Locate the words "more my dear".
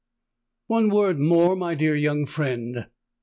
1.19-1.93